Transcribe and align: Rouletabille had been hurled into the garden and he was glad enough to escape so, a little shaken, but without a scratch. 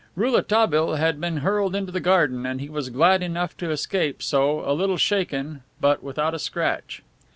Rouletabille 0.15 0.95
had 0.95 1.21
been 1.21 1.37
hurled 1.45 1.75
into 1.75 1.91
the 1.91 1.99
garden 1.99 2.43
and 2.43 2.59
he 2.59 2.69
was 2.69 2.89
glad 2.89 3.21
enough 3.21 3.55
to 3.57 3.69
escape 3.69 4.23
so, 4.23 4.67
a 4.67 4.73
little 4.73 4.97
shaken, 4.97 5.61
but 5.79 6.01
without 6.01 6.33
a 6.33 6.39
scratch. 6.39 7.03